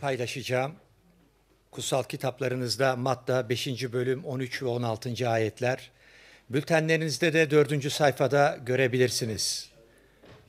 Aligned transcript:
paylaşacağım. 0.00 0.74
Kutsal 1.70 2.02
kitaplarınızda 2.02 2.96
Matta 2.96 3.48
5. 3.48 3.92
bölüm 3.92 4.24
13 4.24 4.62
ve 4.62 4.66
16. 4.66 5.28
ayetler. 5.28 5.90
Bültenlerinizde 6.50 7.32
de 7.32 7.50
4. 7.50 7.92
sayfada 7.92 8.58
görebilirsiniz. 8.66 9.70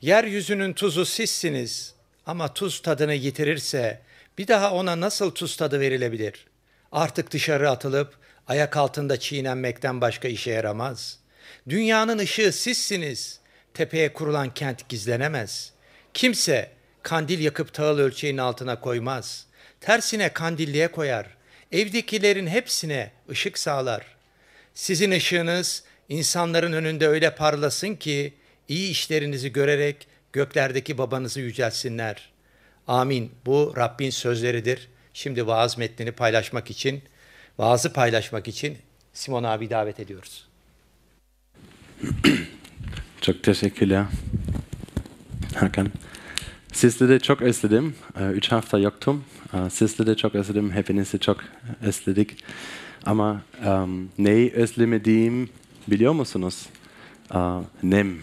Yeryüzünün 0.02 0.74
tuzu 0.74 1.06
sizsiniz 1.06 1.94
ama 2.26 2.54
tuz 2.54 2.82
tadını 2.82 3.14
yitirirse 3.14 4.02
bir 4.38 4.48
daha 4.48 4.74
ona 4.74 5.00
nasıl 5.00 5.32
tuz 5.32 5.58
tadı 5.58 5.80
verilebilir? 5.80 6.48
Artık 6.92 7.32
dışarı 7.32 7.70
atılıp 7.70 8.18
ayak 8.48 8.78
altında 8.78 9.20
çiğnenmekten 9.20 10.02
başka 10.02 10.28
işe 10.28 10.52
yaramaz. 10.52 11.20
Dünyanın 11.70 12.18
ışığı 12.18 12.52
sizsiniz. 12.52 13.40
Tepeye 13.74 14.14
kurulan 14.14 14.54
kent 14.54 14.90
gizlenemez. 14.90 15.74
Kimse 16.14 16.72
kandil 17.04 17.40
yakıp 17.40 17.74
tağıl 17.74 18.00
ölçeğin 18.00 18.38
altına 18.38 18.80
koymaz. 18.80 19.46
Tersine 19.82 20.30
kandilliğe 20.30 20.88
koyar. 20.88 21.28
Evdekilerin 21.72 22.48
hepsine 22.48 23.12
ışık 23.30 23.58
sağlar. 23.58 24.06
Sizin 24.74 25.12
ışığınız 25.12 25.84
insanların 26.10 26.74
önünde 26.74 27.08
öyle 27.08 27.36
parlasın 27.36 27.96
ki 27.96 28.34
iyi 28.68 28.92
işlerinizi 28.92 29.54
görerek 29.54 30.08
göklerdeki 30.34 30.98
babanızı 30.98 31.40
yücelsinler. 31.40 32.32
Amin. 32.88 33.32
Bu 33.46 33.74
Rabbin 33.78 34.10
sözleridir. 34.10 34.88
Şimdi 35.14 35.48
vaaz 35.48 35.78
metnini 35.78 36.12
paylaşmak 36.12 36.72
için, 36.72 37.04
vaazı 37.58 37.94
paylaşmak 37.94 38.48
için 38.48 38.78
Simon 39.14 39.44
abi 39.44 39.70
davet 39.70 40.00
ediyoruz. 40.00 40.48
Çok 43.22 43.44
teşekkürler. 43.44 44.06
Hakan. 45.56 45.92
Sizleri 46.72 47.22
çok 47.22 47.42
özledim. 47.42 47.96
Ee, 48.20 48.32
Üç 48.32 48.52
hafta 48.52 48.80
yoktum. 48.80 49.24
Ee, 49.54 49.70
Sizleri 49.70 50.18
çok 50.18 50.36
özledim. 50.36 50.72
Hepinizi 50.72 51.20
çok 51.20 51.38
özledik. 51.82 52.44
Ama 53.06 53.42
um, 53.66 54.10
neyi 54.18 54.52
özlemediğim 54.52 55.50
biliyor 55.88 56.14
musunuz? 56.14 56.66
Aa, 57.30 57.62
nem. 57.84 58.18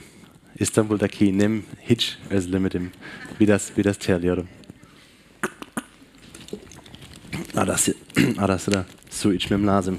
İstanbul'daki 0.59 1.39
nem 1.39 1.63
hiç 1.83 2.19
özlemedim. 2.31 2.91
Biraz, 3.41 3.73
biraz 3.77 3.97
terliyorum. 3.97 4.49
Arası, 7.57 7.95
ara 8.39 8.59
sıra 8.59 8.87
su 9.11 9.35
içmem 9.35 9.67
lazım. 9.67 9.99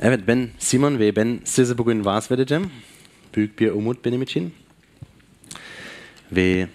Evet 0.00 0.20
ben 0.26 0.48
Simon 0.58 0.98
ve 0.98 1.16
ben 1.16 1.40
size 1.44 1.78
bugün 1.78 2.04
vaaz 2.04 2.30
vereceğim. 2.30 2.70
Büyük 3.36 3.60
bir 3.60 3.70
umut 3.70 4.04
benim 4.04 4.22
için. 4.22 4.54
Ve 6.32 6.68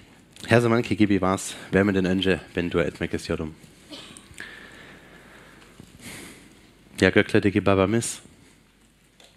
her 0.48 0.60
zamanki 0.60 0.98
gibi 0.98 1.22
vaaz 1.22 1.56
vermeden 1.74 2.06
önce 2.06 2.40
ben 2.56 2.72
dua 2.72 2.84
etmek 2.84 3.14
istiyorum. 3.14 3.54
Ya 7.02 7.10
göklerdeki 7.10 7.66
babamız, 7.66 8.20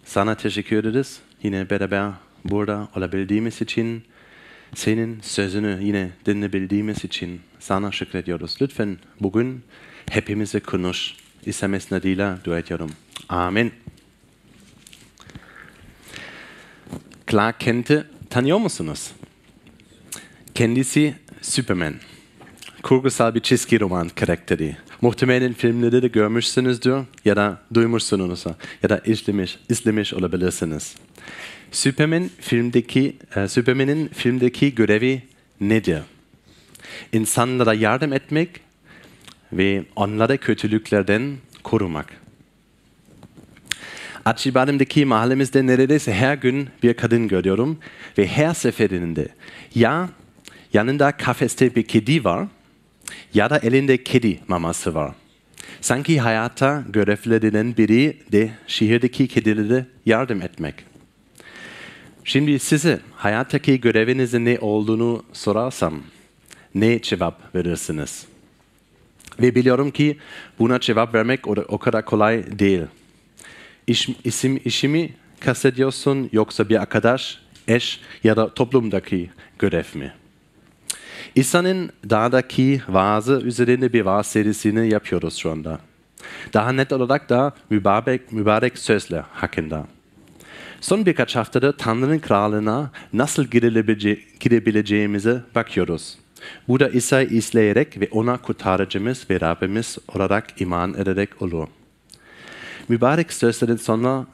sana 0.05 0.35
teşekkür 0.35 0.77
ederiz. 0.77 1.19
Yine 1.43 1.69
beraber 1.69 2.11
burada 2.45 2.87
olabildiğimiz 2.95 3.61
için, 3.61 4.03
senin 4.75 5.21
sözünü 5.21 5.79
yine 5.81 6.11
dinleyebildiğimiz 6.25 7.05
için 7.05 7.41
sana 7.59 7.91
şükrediyoruz. 7.91 8.57
Lütfen 8.61 8.97
bugün 9.19 9.63
hepimize 10.09 10.59
konuş. 10.59 11.15
İsa 11.45 11.67
Mesih 11.67 11.95
adıyla 11.95 12.39
dua 12.43 12.59
ediyorum. 12.59 12.91
Amin. 13.29 13.73
Clark 17.31 17.59
Kent'i 17.59 18.03
tanıyor 18.29 18.57
musunuz? 18.57 19.11
Kendisi 20.59 21.13
Superman. 21.41 21.93
Kurgusal 22.83 23.35
bir 23.35 23.39
çizgi 23.39 23.79
roman 23.79 24.09
karakteri. 24.09 24.77
Muhtemelen 25.01 25.53
filmleri 25.53 26.01
de 26.01 26.07
görmüşsünüzdür 26.07 26.99
ya 27.25 27.35
da 27.35 27.61
duymuşsunuz 27.73 28.45
ya 28.83 28.89
da 28.89 29.01
izlemiş, 29.05 29.59
izlemiş 29.69 30.13
olabilirsiniz. 30.13 30.95
Superman 31.71 32.29
filmdeki, 32.39 33.15
e, 33.35 33.47
Superman'in 33.47 34.07
filmdeki 34.07 34.75
görevi 34.75 35.21
nedir? 35.61 36.01
İnsanlara 37.13 37.73
yardım 37.73 38.13
etmek 38.13 38.49
ve 39.53 39.83
onları 39.95 40.37
kötülüklerden 40.37 41.37
korumak. 41.63 42.07
Acıbadem'deki 44.25 45.05
mahallemizde 45.05 45.67
neredeyse 45.67 46.13
her 46.13 46.35
gün 46.35 46.69
bir 46.83 46.93
kadın 46.93 47.27
görüyorum 47.27 47.79
ve 48.17 48.27
her 48.27 48.53
seferinde 48.53 49.27
ya 49.75 50.09
yanında 50.73 51.11
kafeste 51.11 51.75
bir 51.75 51.83
kedi 51.83 52.23
var 52.23 52.47
ya 53.33 53.49
da 53.49 53.57
elinde 53.57 54.03
kedi 54.03 54.39
maması 54.47 54.93
var. 54.95 55.15
Sanki 55.81 56.19
hayata 56.19 56.83
görevlerinden 56.89 57.77
biri 57.77 58.17
de 58.31 58.51
şehirdeki 58.67 59.27
kedilere 59.27 59.85
yardım 60.05 60.41
etmek. 60.41 60.75
Şimdi 62.23 62.59
size 62.59 62.99
hayattaki 63.15 63.81
görevinizin 63.81 64.45
ne 64.45 64.59
olduğunu 64.59 65.23
sorarsam 65.33 66.01
ne 66.75 67.01
cevap 67.01 67.55
verirsiniz? 67.55 68.25
Ve 69.41 69.55
biliyorum 69.55 69.91
ki 69.91 70.17
buna 70.59 70.79
cevap 70.79 71.13
vermek 71.13 71.47
o 71.47 71.77
kadar 71.77 72.05
kolay 72.05 72.59
değil. 72.59 72.81
İş, 73.87 74.09
isim, 74.23 74.61
işimi 74.65 75.13
kastediyorsun 75.39 76.29
yoksa 76.31 76.69
bir 76.69 76.81
arkadaş, 76.81 77.39
eş 77.67 77.99
ya 78.23 78.37
da 78.37 78.53
toplumdaki 78.53 79.29
görev 79.59 79.85
mi? 79.93 80.13
İsa'nın 81.35 81.89
dağdaki 82.09 82.81
vaazı 82.89 83.41
üzerinde 83.45 83.93
bir 83.93 84.01
vaaz 84.01 84.27
serisini 84.27 84.89
yapıyoruz 84.89 85.37
şu 85.37 85.51
anda. 85.51 85.79
Daha 86.53 86.71
net 86.71 86.93
olarak 86.93 87.29
da 87.29 87.53
mübarek, 87.69 88.31
mübarek 88.31 88.77
sözler 88.77 89.23
hakkında. 89.33 89.87
Son 90.81 91.05
birkaç 91.05 91.35
haftada 91.35 91.77
Tanrı'nın 91.77 92.19
kralına 92.19 92.91
nasıl 93.13 93.43
girebilece 93.43 94.19
girebileceğimize 94.39 95.41
bakıyoruz. 95.55 96.17
Bu 96.67 96.79
da 96.79 96.89
İsa'yı 96.89 97.27
izleyerek 97.27 98.01
ve 98.01 98.07
ona 98.11 98.37
kurtarıcımız 98.37 99.25
ve 99.29 99.41
Rabbimiz 99.41 99.97
olarak 100.15 100.61
iman 100.61 100.93
ederek 100.93 101.41
olur. 101.41 101.67
Mübarek 102.89 103.33
sözlerin 103.33 103.75
sonra 103.75 104.25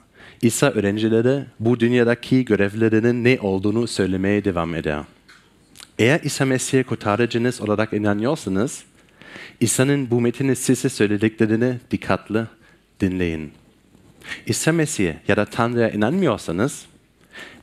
İsa 0.41 0.71
öğrencilere 0.71 1.45
bu 1.59 1.79
dünyadaki 1.79 2.45
görevlerinin 2.45 3.23
ne 3.23 3.37
olduğunu 3.41 3.87
söylemeye 3.87 4.45
devam 4.45 4.75
eder. 4.75 5.03
Eğer 5.99 6.19
İsa 6.23 6.45
Mesih'e 6.45 6.83
kurtarıcınız 6.83 7.61
olarak 7.61 7.93
inanıyorsanız, 7.93 8.83
İsa'nın 9.59 10.11
bu 10.11 10.21
metini 10.21 10.55
size 10.55 10.89
söylediklerini 10.89 11.79
dikkatli 11.91 12.43
dinleyin. 12.99 13.51
İsa 14.45 14.71
Mesih'e 14.71 15.21
ya 15.27 15.37
da 15.37 15.45
Tanrı'ya 15.45 15.89
inanmıyorsanız, 15.89 16.85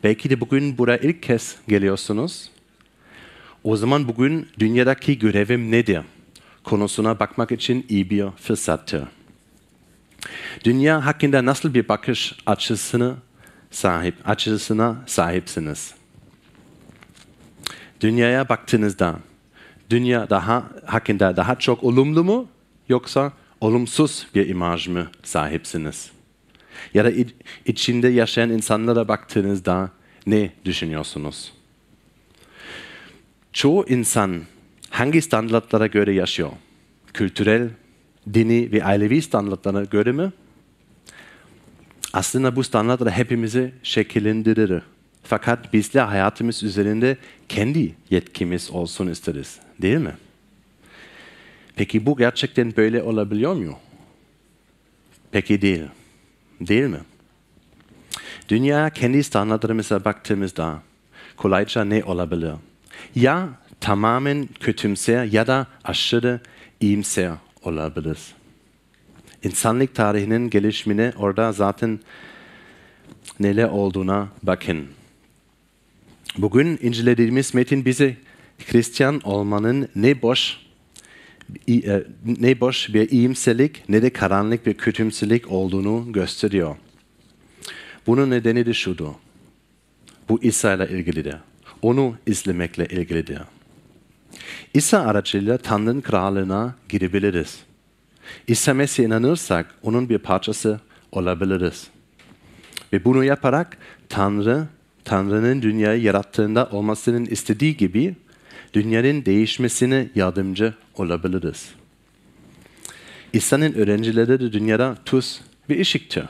belki 0.05 0.31
de 0.31 0.41
bugün 0.41 0.79
buraya 0.79 0.99
ilk 0.99 1.23
kez 1.23 1.57
geliyorsunuz. 1.69 2.51
O 3.65 3.77
zaman 3.77 4.09
bugün 4.09 4.49
dünyadaki 4.59 5.19
görevim 5.19 5.71
nedir? 5.71 6.01
Konusuna 6.65 7.21
bakmak 7.21 7.53
için 7.53 7.87
iyi 7.89 8.11
bir 8.11 8.31
fırsattır. 8.31 9.05
Dünya 10.65 11.07
hakkında 11.07 11.45
nasıl 11.45 11.75
bir 11.75 11.89
bakış 11.89 12.35
açısını 12.47 13.15
sahip, 13.71 14.15
açısına 14.25 15.05
sahipsiniz? 15.07 15.95
Dünyaya 18.03 18.49
baktığınızda, 18.49 19.19
dünya 19.91 20.31
daha 20.31 20.71
hakkında 20.87 21.37
daha 21.37 21.59
çok 21.59 21.85
olumlu 21.85 22.25
mu 22.25 22.49
yoksa 22.89 23.33
olumsuz 23.61 24.27
bir 24.35 24.49
imaj 24.49 24.89
mı 24.89 25.11
sahipsiniz? 25.23 26.11
Ya 26.95 27.05
da 27.05 27.11
içinde 27.67 28.09
yaşayan 28.09 28.51
insanlara 28.51 29.09
baktığınızda 29.09 29.91
ne 30.27 30.53
düşünüyorsunuz? 30.65 31.53
Çoğu 33.53 33.89
insan 33.89 34.43
hangi 34.91 35.23
standartlara 35.23 35.87
göre 35.87 36.13
yaşıyor? 36.13 36.51
Kültürel, 37.15 37.71
dini 38.35 38.73
ve 38.73 38.85
ailevi 38.85 39.23
standartlara 39.23 39.85
göre 39.85 40.13
mi? 40.13 40.33
Aslında 42.13 42.57
bu 42.57 42.65
standartlar 42.65 43.11
hepimizi 43.11 43.73
şekillendirir. 43.83 44.83
Fakat 45.33 45.73
biz 45.73 45.95
de 45.95 46.01
hayatımız 46.01 46.63
üzerinde 46.63 47.17
kendi 47.49 47.95
yetkimiz 48.11 48.71
olsun 48.71 49.07
isteriz. 49.07 49.59
Değil 49.83 49.99
mi? 49.99 50.17
Peki 51.77 52.07
bu 52.07 52.17
gerçekten 52.17 52.77
böyle 52.77 53.03
olabiliyor 53.03 53.55
mu? 53.55 53.79
Peki 55.31 55.63
değil. 55.63 55.83
Değil 56.61 56.85
mi? 56.85 57.01
Dünya 58.49 58.91
kendi 58.91 59.25
standartlarımıza 59.25 60.05
baktığımızda 60.05 60.83
kolayca 61.37 61.85
ne 61.85 62.05
olabilir? 62.05 62.53
Ya 63.15 63.49
tamamen 63.81 64.49
kötümser 64.61 65.25
ya 65.25 65.47
da 65.47 65.67
aşırı 65.85 66.41
iyimser 66.81 67.33
olabilir. 67.63 68.19
İnsanlık 69.43 69.95
tarihinin 69.95 70.51
gelişimine 70.51 71.13
orada 71.17 71.53
zaten 71.53 72.01
neler 73.41 73.69
olduğuna 73.69 74.29
bakın. 74.43 74.89
Bugün 76.39 76.79
incelediğimiz 76.83 77.55
metin 77.55 77.85
bize 77.85 78.17
Hristiyan 78.67 79.21
olmanın 79.25 79.89
ne 79.97 80.23
boş 80.23 80.59
e, 81.69 82.05
ne 82.27 82.61
boş 82.61 82.95
bir 82.95 83.11
iyimserlik 83.11 83.89
ne 83.89 84.03
de 84.03 84.11
karanlık 84.11 84.67
bir 84.67 84.75
kötümselik 84.75 85.53
olduğunu 85.53 86.13
gösteriyor. 86.13 86.77
Bunun 88.07 88.31
nedeni 88.31 88.67
de 88.67 88.75
şudur. 88.75 89.09
Bu 90.29 90.43
İsa 90.43 90.75
ile 90.75 90.89
ilgilidir. 90.89 91.37
Onu 91.83 92.17
izlemekle 92.27 92.87
ilgilidir. 92.87 93.39
İsa 94.75 95.01
aracılığıyla 95.01 95.59
Tanrı'nın 95.59 96.01
krallığına 96.01 96.75
girebiliriz. 96.89 97.59
İsa 98.47 98.75
Mesih'e 98.75 99.07
inanırsak 99.07 99.75
onun 99.83 100.09
bir 100.09 100.19
parçası 100.19 100.81
olabiliriz. 101.13 101.87
Ve 102.93 103.05
bunu 103.05 103.25
yaparak 103.25 103.79
Tanrı, 104.09 104.67
Tanrı'nın 105.05 105.63
dünyayı 105.63 106.03
yarattığında 106.03 106.69
olmasının 106.73 107.27
istediği 107.27 107.77
gibi 107.77 108.15
dünyanın 108.75 109.25
değişmesine 109.25 110.09
yardımcı 110.15 110.75
olabiliriz. 110.95 111.69
İsa'nın 113.33 113.73
öğrencileri 113.73 114.41
de 114.41 114.53
dünyada 114.53 114.97
tuz 115.05 115.41
ve 115.71 115.81
ışıktır. 115.81 116.25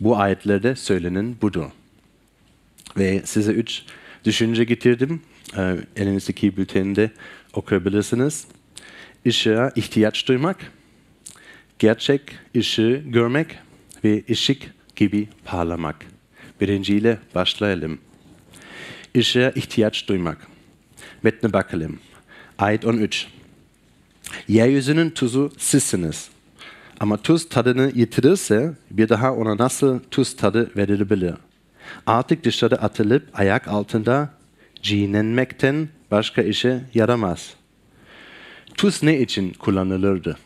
Bu 0.00 0.16
ayetlerde 0.18 0.76
söylenen 0.76 1.36
budur. 1.42 1.64
Ve 2.96 3.22
size 3.24 3.52
üç 3.52 3.82
düşünce 4.24 4.64
getirdim. 4.64 5.22
Ee, 5.56 5.76
elinizdeki 5.96 6.56
bülteninde 6.56 7.10
okuyabilirsiniz. 7.52 8.46
Işığa 9.24 9.72
ihtiyaç 9.76 10.28
duymak, 10.28 10.72
gerçek 11.78 12.20
ışığı 12.56 13.02
görmek 13.06 13.46
ve 14.04 14.24
ışık 14.30 14.62
gibi 14.96 15.28
parlamak. 15.44 16.17
Birinciyle 16.60 17.18
başlayalım. 17.34 17.98
Işığa 19.14 19.50
ihtiyaç 19.50 20.08
duymak. 20.08 20.46
Metne 21.22 21.52
bakalım. 21.52 21.98
Ayet 22.58 22.84
13. 22.84 23.26
Yeryüzünün 24.48 25.10
tuzu 25.10 25.52
sizsiniz. 25.58 26.28
Ama 27.00 27.16
tuz 27.16 27.48
tadını 27.48 27.92
yitirirse 27.94 28.74
bir 28.90 29.08
daha 29.08 29.34
ona 29.34 29.56
nasıl 29.56 30.00
tuz 30.10 30.36
tadı 30.36 30.70
verilebilir? 30.76 31.34
Artık 32.06 32.44
dışarı 32.44 32.82
atılıp 32.82 33.28
ayak 33.34 33.68
altında 33.68 34.30
çiğnenmekten 34.82 35.88
başka 36.10 36.42
işe 36.42 36.80
yaramaz. 36.94 37.54
Tuz 38.74 39.02
ne 39.02 39.20
için 39.20 39.52
kullanılırdı? 39.52 40.38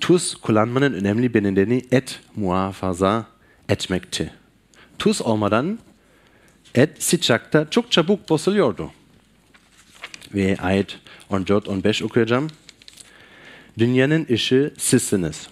Tuz 0.00 0.34
kullanmanın 0.34 0.92
önemli 0.92 1.34
bir 1.34 1.42
nedeni 1.42 1.82
et 1.92 2.20
muhafaza 2.36 3.26
etmekti. 3.68 4.39
Tuz 5.00 5.22
olmadan 5.22 5.78
et 6.74 7.02
sıcakta 7.02 7.70
çok 7.70 7.92
çabuk 7.92 8.28
bozuluyordu. 8.28 8.90
Ve 10.34 10.56
ayet 10.60 10.98
14-15 11.30 12.04
okuyacağım. 12.04 12.48
Dünyanın 13.78 14.26
ışığı 14.30 14.74
sizsiniz. 14.78 15.48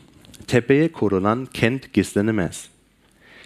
Tepeye 0.47 0.93
kurulan 0.93 1.47
kent 1.47 1.93
gizlenemez. 1.93 2.69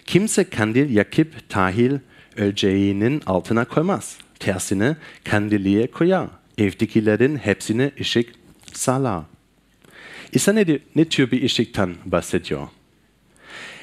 Kimse 0.07 0.45
kandil 0.45 0.97
yakıp 0.97 1.49
tahil 1.49 1.99
öleceğinin 2.37 3.23
altına 3.27 3.65
koymaz. 3.65 4.19
Tersine 4.39 4.97
kandiliye 5.25 5.91
koyar. 5.91 6.29
Evdekilerin 6.59 7.37
hepsine 7.37 7.93
ışık 8.01 8.35
sağlar. 8.73 9.23
İsa 10.33 10.53
ne, 10.53 10.79
ne 10.97 11.05
tür 11.05 11.31
bir 11.31 11.43
ışıktan 11.43 11.95
bahsediyor? 12.05 12.69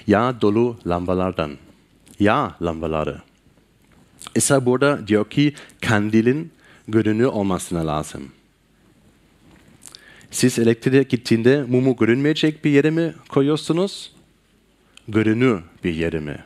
Yağ 0.07 0.41
dolu 0.41 0.79
lambalardan. 0.87 1.57
Yağ 2.19 2.55
lambaları. 2.61 3.21
İsa 4.35 4.65
burada 4.65 5.07
diyor 5.07 5.29
ki 5.29 5.53
kandilin 5.81 6.51
görünür 6.87 7.25
olmasına 7.25 7.87
lazım. 7.87 8.31
Siz 10.31 10.59
elektriğe 10.59 11.03
gittiğinde 11.03 11.63
mumu 11.63 11.95
görünmeyecek 11.95 12.65
bir 12.65 12.71
yere 12.71 12.89
mi 12.89 13.13
koyuyorsunuz? 13.29 14.11
Görünür 15.07 15.61
bir 15.83 15.93
yere 15.93 16.19
mi? 16.19 16.43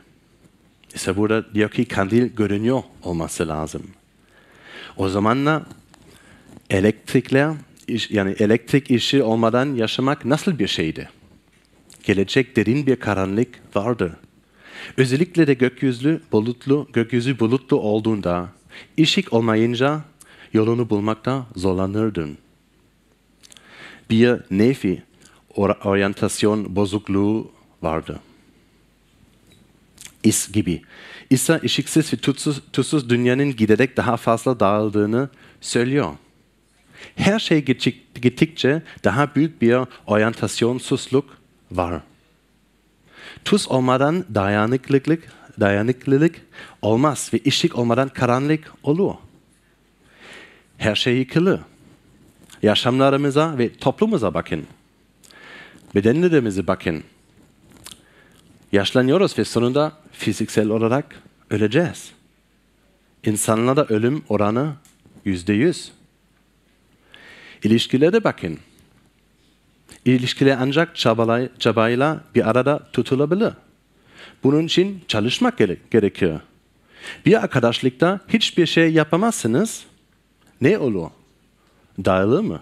İşte 0.94 1.16
burada 1.16 1.54
diyor 1.54 1.70
ki 1.70 1.84
kandil 1.84 2.26
görünüyor 2.26 2.82
olması 3.02 3.48
lazım. 3.48 3.82
O 4.96 5.08
zamanla 5.08 5.66
elektrikler, 6.70 7.54
yani 8.08 8.34
elektrik 8.38 8.90
işi 8.90 9.22
olmadan 9.22 9.74
yaşamak 9.74 10.24
nasıl 10.24 10.58
bir 10.58 10.68
şeydi? 10.68 11.08
Gelecek 12.02 12.56
derin 12.56 12.86
bir 12.86 12.96
karanlık 12.96 13.48
vardı. 13.74 14.16
Özellikle 14.96 15.46
de 15.46 15.54
gökyüzlü 15.54 16.20
bulutlu, 16.32 16.88
gökyüzü 16.92 17.38
bulutlu 17.38 17.76
olduğunda 17.80 18.48
ışık 19.00 19.32
olmayınca 19.32 20.00
yolunu 20.52 20.90
bulmakta 20.90 21.46
zorlanırdın. 21.56 22.38
Bir 24.10 24.40
nevi 24.50 25.02
oryantasyon 25.84 26.76
bozukluğu 26.76 27.50
vardı. 27.82 28.20
İs 30.24 30.52
gibi. 30.52 30.82
İsa 31.30 31.60
ışıksız 31.64 32.12
ve 32.12 32.16
tutsuz, 32.16 32.60
tutsuz 32.72 33.10
dünyanın 33.10 33.56
giderek 33.56 33.96
daha 33.96 34.16
fazla 34.16 34.60
dağıldığını 34.60 35.28
söylüyor. 35.60 36.12
Her 37.16 37.38
şey 37.38 37.64
gittikçe 38.22 38.82
daha 39.04 39.34
büyük 39.34 39.62
bir 39.62 39.78
oryantasyonsuzluk 40.06 41.38
var. 41.72 42.02
Tuz 43.44 43.70
olmadan 43.70 44.24
dayanıklılık, 44.34 45.32
dayanıklılık 45.60 46.40
olmaz 46.82 47.30
ve 47.34 47.40
ışık 47.46 47.78
olmadan 47.78 48.08
karanlık 48.08 48.72
olur. 48.82 49.14
Her 50.78 50.94
şey 50.94 51.16
yıkılır. 51.16 51.60
Yaşamlarımıza 52.62 53.58
ve 53.58 53.72
toplumumuza 53.72 54.34
bakın. 54.34 54.66
Bedenlerimize 55.94 56.66
bakın. 56.66 57.04
Yaşlanıyoruz 58.72 59.38
ve 59.38 59.44
sonunda 59.44 59.92
fiziksel 60.12 60.68
olarak 60.68 61.22
öleceğiz. 61.50 62.12
İnsanlarda 63.24 63.84
ölüm 63.84 64.24
oranı 64.28 64.72
yüzde 65.24 65.52
yüz. 65.52 65.92
İlişkilere 67.62 68.24
bakın. 68.24 68.58
İlişkiler 70.04 70.56
ancak 70.60 70.96
çabalay, 70.96 71.48
çabayla 71.58 72.20
bir 72.34 72.50
arada 72.50 72.88
tutulabilir. 72.92 73.52
Bunun 74.44 74.66
için 74.66 75.04
çalışmak 75.08 75.58
gere 75.58 75.76
gerekiyor. 75.90 76.40
Bir 77.26 77.42
arkadaşlıkta 77.42 78.20
hiçbir 78.28 78.66
şey 78.66 78.92
yapamazsınız. 78.92 79.84
Ne 80.60 80.78
olur? 80.78 81.10
Dağılır 82.04 82.40
mı? 82.40 82.60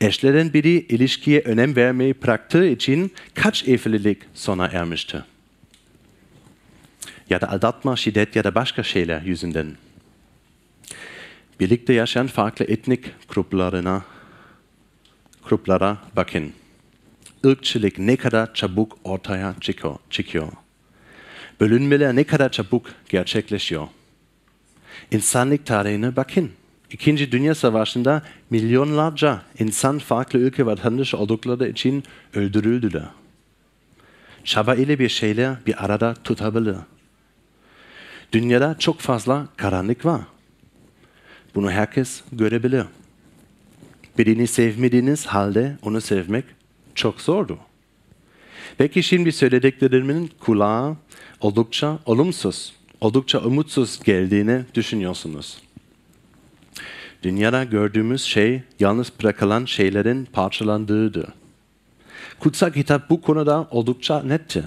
Eşlerin 0.00 0.52
biri 0.52 0.68
ilişkiye 0.68 1.40
önem 1.40 1.76
vermeyi 1.76 2.22
bıraktığı 2.22 2.66
için 2.66 3.12
kaç 3.34 3.68
evlilik 3.68 4.22
sona 4.34 4.66
ermişti? 4.66 5.24
Ya 7.30 7.40
da 7.40 7.50
aldatma, 7.50 7.96
şiddet 7.96 8.36
ya 8.36 8.44
da 8.44 8.54
başka 8.54 8.82
şeyler 8.82 9.22
yüzünden. 9.22 9.76
Birlikte 11.60 11.92
yaşayan 11.92 12.26
farklı 12.26 12.64
etnik 12.64 13.04
gruplarına, 13.28 14.04
gruplara 15.48 15.98
bakın. 16.16 16.52
Irkçılık 17.44 17.98
ne 17.98 18.16
kadar 18.16 18.54
çabuk 18.54 18.98
ortaya 19.04 19.54
çıkıyor. 20.10 20.48
Bölünmeler 21.60 22.16
ne 22.16 22.24
kadar 22.24 22.52
çabuk 22.52 22.86
gerçekleşiyor. 23.08 23.88
İnsanlık 25.10 25.66
tarihine 25.66 26.16
bakın. 26.16 26.50
İkinci 26.90 27.32
Dünya 27.32 27.54
Savaşı'nda 27.54 28.22
milyonlarca 28.50 29.42
insan 29.58 29.98
farklı 29.98 30.38
ülke 30.38 30.66
vatandaşı 30.66 31.16
oldukları 31.18 31.68
için 31.68 32.04
öldürüldüler. 32.34 33.08
Çaba 34.44 34.74
ile 34.74 34.98
bir 34.98 35.08
şeyler 35.08 35.56
bir 35.66 35.84
arada 35.84 36.14
tutabilir. 36.14 36.76
Dünyada 38.32 38.78
çok 38.78 39.00
fazla 39.00 39.46
karanlık 39.56 40.04
var. 40.04 40.20
Bunu 41.54 41.70
herkes 41.70 42.22
görebilir. 42.32 42.84
Birini 44.18 44.46
sevmediğiniz 44.46 45.26
halde 45.26 45.76
onu 45.82 46.00
sevmek 46.00 46.44
çok 46.94 47.20
zordu. 47.20 47.58
Belki 48.78 49.02
şimdi 49.02 49.32
söylediklerimin 49.32 50.30
kulağa 50.40 50.96
oldukça 51.40 51.98
olumsuz, 52.06 52.72
oldukça 53.00 53.40
umutsuz 53.40 54.02
geldiğini 54.04 54.64
düşünüyorsunuz. 54.74 55.58
Dünyada 57.22 57.64
gördüğümüz 57.64 58.22
şey 58.22 58.62
yalnız 58.80 59.12
bırakılan 59.22 59.64
şeylerin 59.64 60.24
parçalandığıdır. 60.24 61.26
Kutsal 62.40 62.70
kitap 62.70 63.10
bu 63.10 63.20
konuda 63.20 63.68
oldukça 63.70 64.22
nettir. 64.22 64.64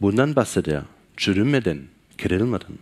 Bundan 0.00 0.36
bahsediyor. 0.36 0.82
Çürümeden, 1.16 1.78
kırılmadan. 2.18 2.78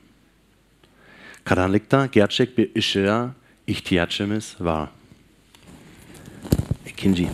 Karanlıkta 1.44 2.06
gerçek 2.06 2.58
bir 2.58 2.70
ışığa 2.76 3.30
ihtiyacımız 3.66 4.56
var. 4.60 4.88
İkinci 7.00 7.28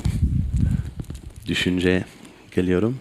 düşünce 1.47 2.05
geliyorum. 2.55 3.01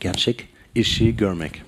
Gerçek 0.00 0.48
ışığı 0.78 1.08
görmek. 1.08 1.62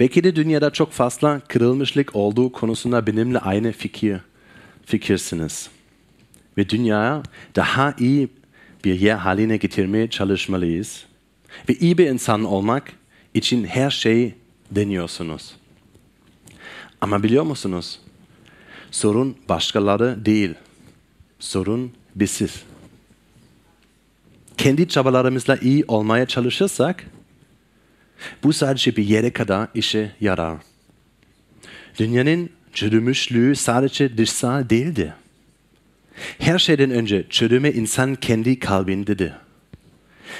Belki 0.00 0.24
de 0.24 0.36
dünyada 0.36 0.70
çok 0.70 0.92
fazla 0.92 1.40
kırılmışlık 1.40 2.16
olduğu 2.16 2.52
konusunda 2.52 3.06
benimle 3.06 3.38
aynı 3.38 3.72
fikir, 3.72 4.20
fikirsiniz. 4.86 5.70
Ve 6.58 6.68
dünyaya 6.68 7.22
daha 7.56 7.94
iyi 7.98 8.28
bir 8.84 9.00
yer 9.00 9.16
haline 9.16 9.56
getirmeye 9.56 10.10
çalışmalıyız. 10.10 11.04
Ve 11.68 11.74
iyi 11.74 11.98
bir 11.98 12.06
insan 12.06 12.44
olmak 12.44 12.92
için 13.34 13.64
her 13.64 13.90
şeyi 13.90 14.34
deniyorsunuz. 14.70 15.56
Ama 17.00 17.22
biliyor 17.22 17.44
musunuz? 17.44 18.00
Sorun 18.90 19.36
başkaları 19.48 20.24
değil. 20.24 20.54
Sorun 21.38 21.92
biziz. 22.14 22.62
Kendi 24.56 24.88
çabalarımızla 24.88 25.56
iyi 25.56 25.84
olmaya 25.88 26.26
çalışırsak 26.26 27.04
bu 28.42 28.52
sadece 28.52 28.96
bir 28.96 29.04
yere 29.04 29.32
kadar 29.32 29.68
işe 29.74 30.12
yarar. 30.20 30.56
Dünyanın 31.98 32.50
çürümüşlüğü 32.72 33.56
sadece 33.56 34.18
dışsal 34.18 34.70
değildi. 34.70 35.14
Her 36.38 36.58
şeyden 36.58 36.90
önce 36.90 37.26
çürüme 37.30 37.72
insan 37.72 38.14
kendi 38.14 38.58
kalbindedir. 38.58 39.32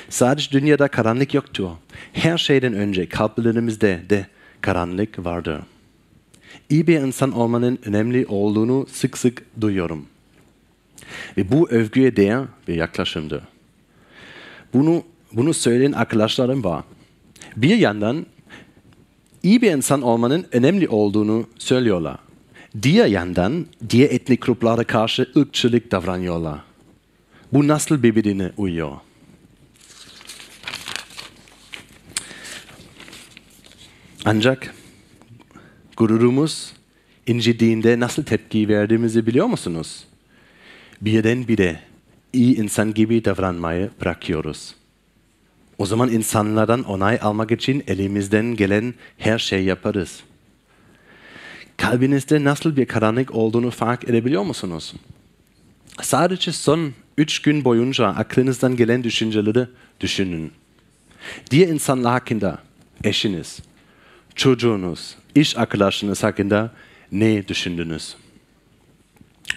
Sadece 0.08 0.50
dünyada 0.50 0.88
karanlık 0.88 1.34
yoktu. 1.34 1.78
Her 2.12 2.38
şeyden 2.38 2.72
önce 2.72 3.08
kalplerimizde 3.08 4.02
de 4.10 4.26
karanlık 4.60 5.24
vardı. 5.24 5.62
İyi 6.70 6.86
bir 6.86 7.00
insan 7.00 7.32
olmanın 7.32 7.78
önemli 7.84 8.26
olduğunu 8.26 8.86
sık 8.92 9.18
sık 9.18 9.60
duyuyorum. 9.60 10.06
Ve 11.36 11.52
bu 11.52 11.68
övgüye 11.70 12.16
değer 12.16 12.44
bir 12.68 12.74
yaklaşımdı. 12.74 13.42
Bunu, 14.74 15.02
bunu 15.32 15.54
söyleyen 15.54 15.92
arkadaşlarım 15.92 16.64
var. 16.64 16.84
Bir 17.56 17.76
yandan 17.76 18.26
iyi 19.42 19.62
bir 19.62 19.70
insan 19.70 20.02
olmanın 20.02 20.46
önemli 20.52 20.88
olduğunu 20.88 21.46
söylüyorlar. 21.58 22.18
Diğer 22.82 23.06
yandan 23.06 23.66
diğer 23.90 24.10
etnik 24.10 24.42
gruplara 24.42 24.84
karşı 24.84 25.30
ırkçılık 25.36 25.90
davranıyorlar. 25.90 26.60
Bu 27.52 27.68
nasıl 27.68 28.02
birbirine 28.02 28.52
uyuyor? 28.56 28.92
Ancak 34.24 34.74
gururumuz 36.00 36.72
incidiğinde 37.26 38.00
nasıl 38.00 38.22
tepki 38.22 38.68
verdiğimizi 38.68 39.26
biliyor 39.26 39.46
musunuz? 39.46 40.04
Birdenbire 41.00 41.80
iyi 42.32 42.56
insan 42.56 42.94
gibi 42.94 43.24
davranmayı 43.24 43.90
bırakıyoruz. 44.00 44.74
O 45.78 45.86
zaman 45.86 46.10
insanlardan 46.10 46.82
onay 46.82 47.18
almak 47.22 47.50
için 47.50 47.84
elimizden 47.86 48.56
gelen 48.56 48.94
her 49.18 49.38
şey 49.38 49.64
yaparız. 49.64 50.20
Kalbinizde 51.76 52.44
nasıl 52.44 52.76
bir 52.76 52.86
karanlık 52.86 53.34
olduğunu 53.34 53.70
fark 53.70 54.04
edebiliyor 54.04 54.42
musunuz? 54.42 54.94
Sadece 56.02 56.52
son 56.52 56.92
üç 57.18 57.42
gün 57.42 57.64
boyunca 57.64 58.06
aklınızdan 58.06 58.76
gelen 58.76 59.04
düşünceleri 59.04 59.66
düşünün. 60.00 60.52
Diğer 61.50 61.68
insanlar 61.68 62.12
hakkında, 62.12 62.58
eşiniz, 63.04 63.58
çocuğunuz, 64.34 65.19
iş 65.34 65.56
arkadaşınız 65.56 66.22
hakkında 66.22 66.72
ne 67.12 67.48
düşündünüz? 67.48 68.16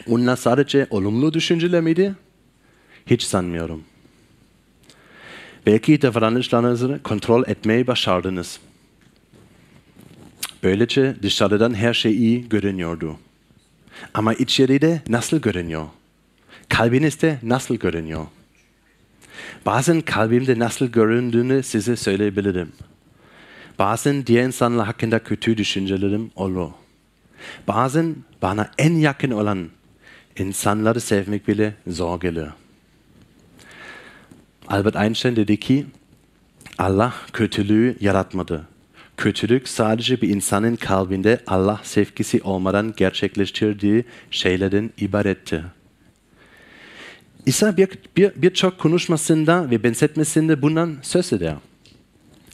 Onlar 0.07 0.35
sadece 0.35 0.87
olumlu 0.89 1.33
düşünceler 1.33 1.81
miydi? 1.81 2.15
Hiç 3.05 3.23
sanmıyorum. 3.23 3.83
Belki 5.65 6.01
davranışlarınızı 6.01 6.99
kontrol 7.03 7.43
etmeyi 7.47 7.87
başardınız. 7.87 8.59
Böylece 10.63 11.15
dışarıdan 11.21 11.73
her 11.73 11.93
şey 11.93 12.11
iyi 12.11 12.49
görünüyordu. 12.49 13.17
Ama 14.13 14.33
içeride 14.33 15.01
nasıl 15.07 15.37
görünüyor? 15.37 15.85
Kalbinizde 16.69 17.39
nasıl 17.43 17.75
görünüyor? 17.75 18.25
Bazen 19.65 20.01
kalbimde 20.01 20.59
nasıl 20.59 20.85
göründüğünü 20.85 21.63
size 21.63 21.95
söyleyebilirim. 21.95 22.71
Bazen 23.79 24.25
diğer 24.25 24.43
insanlar 24.43 24.85
hakkında 24.85 25.19
kötü 25.19 25.57
düşüncelerim 25.57 26.31
olur. 26.35 26.69
Bazen 27.67 28.15
bana 28.41 28.71
en 28.77 28.93
yakın 28.93 29.31
olan 29.31 29.69
insanları 30.37 31.01
sevmek 31.01 31.47
bile 31.47 31.73
zor 31.87 32.19
gelir. 32.19 32.47
Albert 34.67 34.95
Einstein 34.95 35.35
dedi 35.35 35.59
ki, 35.59 35.85
Allah 36.77 37.13
kötülüğü 37.33 37.97
yaratmadı. 37.99 38.67
Kötülük 39.17 39.67
sadece 39.67 40.21
bir 40.21 40.29
insanın 40.29 40.75
kalbinde 40.75 41.39
Allah 41.47 41.81
sevgisi 41.83 42.41
olmadan 42.43 42.93
gerçekleştirdiği 42.97 44.05
şeylerden 44.31 44.89
ibaretti. 44.97 45.63
İsa 47.45 47.77
birçok 47.77 48.17
bir, 48.17 48.31
bir 48.41 48.79
konuşmasında 48.79 49.69
ve 49.69 49.83
benzetmesinde 49.83 50.61
bundan 50.61 50.95
söz 51.01 51.33
eder. 51.33 51.55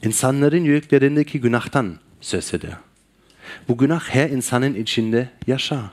İnsanların 0.05 0.63
yüreklerindeki 0.63 1.41
günahtan 1.41 1.97
söz 2.21 2.53
eder. 2.53 2.77
Bu 3.67 3.77
günah 3.77 4.01
her 4.09 4.29
insanın 4.29 4.73
içinde 4.73 5.29
yaşar. 5.47 5.85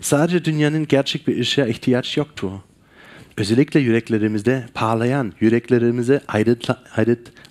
Sadece 0.00 0.44
dünyanın 0.44 0.86
gerçek 0.86 1.28
bir 1.28 1.38
ışığa 1.40 1.66
ihtiyaç 1.66 2.16
yoktur. 2.16 2.52
Özellikle 3.36 3.80
yüreklerimizde 3.80 4.66
parlayan, 4.74 5.32
yüreklerimizi 5.40 6.20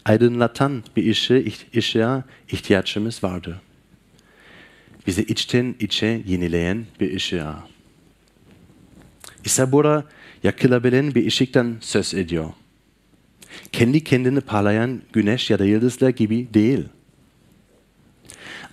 aydınlatan 0.05 0.83
bir 0.95 1.11
ışığı, 1.11 1.45
ışığa 1.77 2.23
ihtiyacımız 2.49 3.23
vardır. 3.23 3.55
Bizi 5.07 5.21
içten 5.21 5.75
içe 5.79 6.21
yenileyen 6.25 6.85
bir 6.99 7.15
ışığa. 7.15 7.67
İsa 9.45 9.71
burada 9.71 10.05
yakılabilen 10.43 11.15
bir 11.15 11.27
ışıktan 11.27 11.77
söz 11.81 12.13
ediyor. 12.13 12.49
Kendi 13.71 14.03
kendini 14.03 14.41
parlayan 14.41 15.01
güneş 15.13 15.49
ya 15.49 15.59
da 15.59 15.65
yıldızlar 15.65 16.09
gibi 16.09 16.47
değil. 16.53 16.85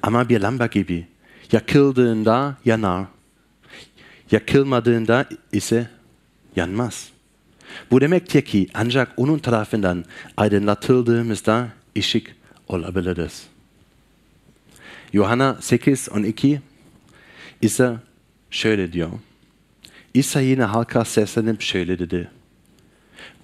Ama 0.02 0.28
bir 0.28 0.40
lamba 0.40 0.66
gibi 0.66 1.06
yakıldığında 1.52 2.56
yanar. 2.64 3.06
Yakılmadığında 4.30 5.28
ise 5.52 5.90
yanmaz. 6.56 7.10
Bu 7.90 8.00
demektir 8.00 8.42
ki 8.42 8.68
ancak 8.74 9.12
onun 9.16 9.38
tarafından 9.38 10.04
aydınlatıldığımızda 10.36 11.68
ışık 11.98 12.36
olabiliriz. 12.68 13.46
Johanna 15.14 15.56
8 15.60 16.08
und 16.08 16.24
2 16.24 16.60
ise 17.62 17.96
şöyle 18.50 18.92
diyor. 18.92 19.10
İsa 20.14 20.40
yine 20.40 20.64
halka 20.64 21.04
seslenip 21.04 21.62
şöyle 21.62 21.98
dedi. 21.98 22.30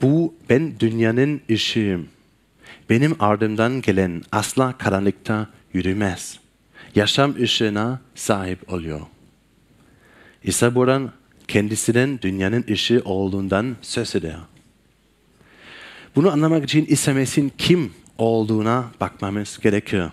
Bu 0.03 0.35
ben 0.51 0.81
dünyanın 0.81 1.41
ışığım. 1.51 2.09
Benim 2.91 3.17
ardımdan 3.21 3.83
gelen 3.83 4.23
asla 4.33 4.79
karanlıkta 4.79 5.47
yürümez. 5.73 6.39
Yaşam 6.95 7.35
ışığına 7.43 8.01
sahip 8.15 8.73
oluyor. 8.73 9.01
İsa 10.45 10.75
buradan 10.75 11.13
kendisinin 11.49 12.19
dünyanın 12.23 12.65
ışığı 12.71 13.03
olduğundan 13.05 13.77
söz 13.83 14.17
eder. 14.17 14.37
Bunu 16.17 16.31
anlamak 16.33 16.65
için 16.65 16.87
İsa 16.87 17.13
Mesih'in 17.13 17.53
kim 17.59 17.93
olduğuna 18.19 18.85
bakmamız 19.01 19.59
gerekiyor. 19.63 20.11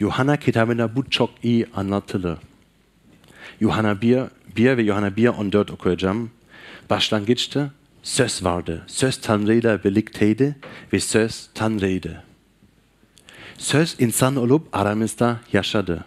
Yuhanna 0.00 0.36
kitabında 0.36 0.96
bu 0.96 1.10
çok 1.10 1.30
iyi 1.42 1.66
anlatılır. 1.74 2.38
Yuhanna 3.60 4.00
1, 4.00 4.20
1 4.56 4.76
ve 4.76 4.82
Yuhanna 4.82 5.16
1 5.16 5.28
14 5.28 5.70
okuyacağım. 5.70 6.30
Başlangıçta 6.90 7.70
söz 8.04 8.44
vardı. 8.44 8.84
Söz 8.86 9.16
Tanrı'yla 9.16 9.84
birlikteydi 9.84 10.56
ve 10.92 11.00
söz 11.00 11.48
Tanrı'ydı. 11.54 12.22
Söz 13.58 13.96
insan 13.98 14.36
olup 14.36 14.68
aramızda 14.72 15.40
yaşadı. 15.52 16.04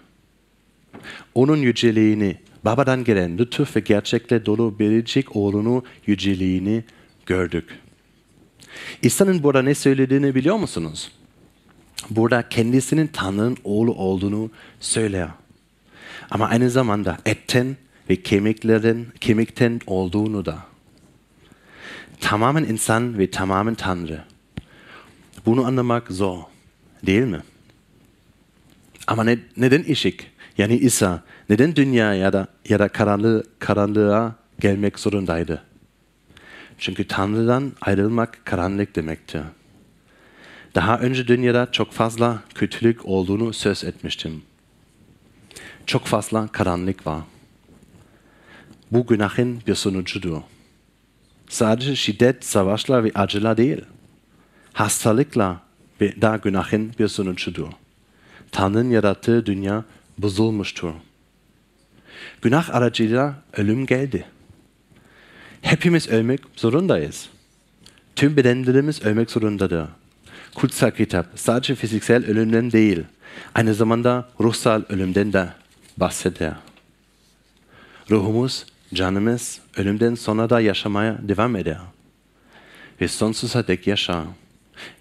Onun 1.36 1.58
yüceliğini, 1.58 2.38
babadan 2.66 3.04
gelen 3.04 3.38
lütuf 3.38 3.76
ve 3.76 3.80
gerçekle 3.80 4.46
dolu 4.46 4.80
biricik 4.80 5.36
oğlunu 5.36 5.84
yüceliğini 6.06 6.84
gördük. 7.26 7.80
İsa'nın 9.02 9.44
burada 9.44 9.62
ne 9.62 9.76
söylediğini 9.76 10.36
biliyor 10.36 10.58
musunuz? 10.58 11.12
Burada 12.10 12.50
kendisinin 12.50 13.08
Tanrı'nın 13.08 13.58
oğlu 13.64 13.94
olduğunu 13.94 14.52
söyler. 14.80 15.30
Ama 16.30 16.48
aynı 16.48 16.70
zamanda 16.70 17.18
etten 17.26 17.78
ve 18.10 18.16
kemiklerin 18.16 19.08
kemikten 19.20 19.82
olduğunu 19.88 20.46
da. 20.46 20.77
Tamamen 22.22 22.64
insan 22.64 23.18
ve 23.18 23.32
tamamen 23.32 23.76
Tanrı. 23.76 24.24
Bunu 25.46 25.66
anlamak 25.66 26.12
zor, 26.12 26.40
değil 27.06 27.24
mi? 27.24 27.42
Ama 29.08 29.24
ne, 29.24 29.40
neden 29.58 29.92
ışık? 29.92 30.24
Yani 30.58 30.78
İsa 30.78 31.24
neden 31.50 31.76
dünya 31.76 32.14
ya 32.14 32.34
da, 32.34 32.48
ya 32.70 32.80
da 32.80 32.88
karanlığı, 32.88 33.44
karanlığa 33.60 34.36
gelmek 34.60 35.00
zorundaydı? 35.00 35.64
Çünkü 36.78 37.08
Tanrı'dan 37.08 37.72
ayrılmak 37.82 38.46
karanlık 38.46 38.96
demektir. 38.96 39.42
Daha 40.76 41.00
önce 41.00 41.28
dünyada 41.28 41.72
çok 41.72 41.92
fazla 41.92 42.44
kötülük 42.56 43.06
olduğunu 43.06 43.54
söz 43.54 43.84
etmiştim. 43.84 44.42
Çok 45.86 46.06
fazla 46.06 46.48
karanlık 46.48 47.08
var. 47.08 47.22
Bu 48.92 49.08
günahın 49.08 49.62
bir 49.68 49.76
sonucudur. 49.76 50.42
Sadece 51.50 51.96
şiddet, 51.96 52.46
savaşlar 52.46 53.04
ve 53.04 53.12
acılar 53.16 53.58
değil. 53.58 53.82
Hastalıklar 54.74 55.56
da 56.00 56.40
günahın 56.44 56.92
bir 57.00 57.08
sonucudur. 57.08 57.68
Tanrı'nın 58.52 58.90
yarattığı 58.90 59.46
dünya 59.46 59.84
bozulmuştur. 60.18 60.94
Günah 62.42 62.76
aracıyla 62.76 63.36
ölüm 63.54 63.86
geldi. 63.86 64.26
Hepimiz 65.62 66.10
ölmek 66.10 66.40
zorundayız. 66.56 67.30
Tüm 68.16 68.38
bedenlerimiz 68.38 69.02
ölmek 69.02 69.32
zorundadır. 69.32 69.88
Kutsal 70.56 70.92
kitap 70.92 71.28
sadece 71.36 71.76
fiziksel 71.76 72.26
ölümden 72.26 72.72
değil, 72.72 73.04
aynı 73.56 73.74
zamanda 73.74 74.30
ruhsal 74.40 74.82
ölümden 74.90 75.34
de 75.34 75.50
bahseder. 75.98 76.54
Ruhumuz, 78.12 78.66
canımız 78.94 79.60
ölümden 79.78 80.16
sonra 80.16 80.50
da 80.50 80.62
yaşamaya 80.62 81.18
devam 81.22 81.56
eder. 81.56 81.78
Ve 83.02 83.08
sonsuza 83.08 83.68
dek 83.68 83.88
yaşar. 83.88 84.24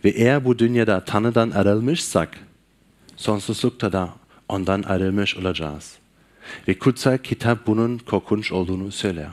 Ve 0.05 0.11
eğer 0.11 0.45
bu 0.45 0.59
dünyada 0.59 1.05
Tanrı'dan 1.05 1.51
ayrılmışsak, 1.51 2.39
sonsuzlukta 3.17 3.93
da 3.93 4.11
ondan 4.49 4.83
ayrılmış 4.83 5.37
olacağız. 5.37 5.95
Ve 6.69 6.79
kutsal 6.79 7.19
kitap 7.19 7.67
bunun 7.67 7.99
korkunç 7.99 8.53
olduğunu 8.53 8.93
söyler. 8.93 9.29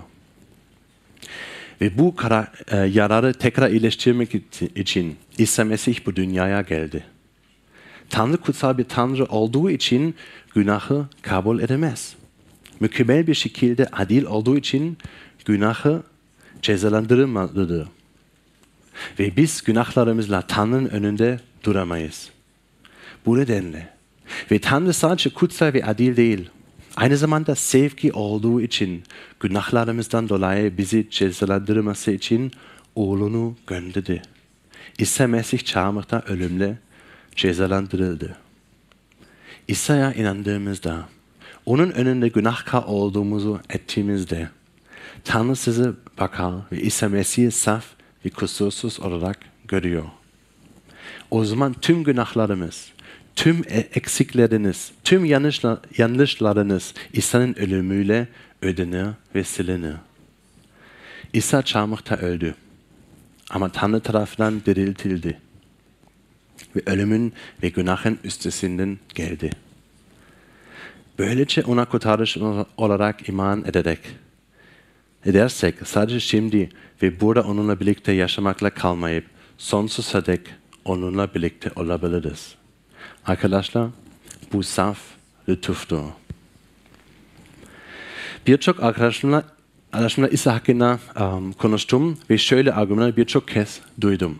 Ve 1.81 1.97
bu 1.97 2.15
kara, 2.15 2.51
e, 2.71 2.77
yararı 2.77 3.33
tekrar 3.33 3.69
iyileştirmek 3.69 4.35
için 4.75 5.17
İsa 5.37 5.63
Mesih 5.63 6.05
bu 6.05 6.15
dünyaya 6.15 6.61
geldi. 6.61 7.03
Tanrı 8.09 8.37
kutsal 8.37 8.77
bir 8.77 8.83
Tanrı 8.83 9.25
olduğu 9.25 9.69
için 9.69 10.15
günahı 10.55 11.05
kabul 11.21 11.59
edemez. 11.59 12.15
Mükemmel 12.79 13.27
bir 13.27 13.33
şekilde 13.33 13.85
adil 13.85 14.25
olduğu 14.25 14.57
için 14.57 14.97
günahı 15.45 16.03
cezalandırılmalıdır. 16.61 17.87
Ve 19.19 19.35
biz 19.37 19.61
günahlarımızla 19.61 20.41
Tanrı'nın 20.41 20.89
önünde 20.89 21.39
duramayız. 21.63 22.29
Bu 23.25 23.37
nedenle. 23.37 23.93
Ve 24.51 24.59
Tanrı 24.59 24.93
sadece 24.93 25.29
kutsal 25.29 25.73
ve 25.73 25.85
adil 25.85 26.15
değil, 26.15 26.49
Aynı 26.95 27.17
zamanda 27.17 27.55
sevgi 27.55 28.11
olduğu 28.11 28.61
için 28.61 29.03
günahlarımızdan 29.39 30.29
dolayı 30.29 30.77
bizi 30.77 31.07
cezalandırması 31.09 32.11
için 32.11 32.51
oğlunu 32.95 33.55
gönderdi. 33.67 34.21
İsa 34.97 35.27
Mesih 35.27 35.59
çarmıhta 35.59 36.23
ölümle 36.27 36.77
cezalandırıldı. 37.35 38.37
İsa'ya 39.67 40.13
inandığımızda, 40.13 41.09
onun 41.65 41.91
önünde 41.91 42.27
günahkar 42.27 42.83
olduğumuzu 42.83 43.59
ettiğimizde, 43.69 44.49
Tanrı 45.23 45.55
sizi 45.55 45.89
bakar 46.19 46.53
ve 46.71 46.81
İsa 46.81 47.09
Mesih'i 47.09 47.51
saf 47.51 47.85
ve 48.25 48.29
kusursuz 48.29 48.99
olarak 48.99 49.39
görüyor. 49.67 50.03
O 51.31 51.45
zaman 51.45 51.73
tüm 51.73 52.03
günahlarımız, 52.03 52.91
tüm 53.35 53.63
e- 53.69 53.89
eksikleriniz, 53.95 54.91
tüm 55.03 55.25
yanlışlarınız 55.97 56.93
İsa'nın 57.13 57.53
ölümüyle 57.53 58.27
ödenir 58.61 59.07
ve 59.35 59.43
silinir. 59.43 59.95
İsa 61.33 61.61
çarmıhta 61.61 62.15
öldü. 62.15 62.55
Ama 63.49 63.69
Tanrı 63.69 63.99
tarafından 63.99 64.61
diriltildi. 64.65 65.39
Ve 66.75 66.81
ölümün 66.85 67.33
ve 67.63 67.69
günahın 67.69 68.19
üstesinden 68.23 68.97
geldi. 69.15 69.51
Böylece 71.19 71.63
ona 71.63 71.85
kurtarış 71.85 72.37
olarak 72.77 73.29
iman 73.29 73.65
ederek, 73.65 73.99
edersek 75.25 75.75
sadece 75.87 76.19
şimdi 76.19 76.69
ve 77.01 77.21
burada 77.21 77.43
onunla 77.43 77.79
birlikte 77.79 78.11
yaşamakla 78.11 78.69
kalmayıp 78.69 79.25
sonsuza 79.57 80.25
dek 80.25 80.41
onunla 80.85 81.33
birlikte 81.33 81.71
olabiliriz. 81.75 82.55
Arkadaşlar 83.25 83.89
bu 84.53 84.63
saf 84.63 84.99
lütuftur. 85.49 86.03
Birçok 88.47 88.83
arkadaşlarımla, 88.83 89.43
arkadaşlarımla 89.93 90.33
İsa 90.33 90.53
hakkında 90.53 90.99
um, 91.19 91.53
konuştum 91.53 92.17
ve 92.29 92.37
şöyle 92.37 92.73
argümanları 92.73 93.17
birçok 93.17 93.47
kez 93.47 93.81
duydum. 94.01 94.39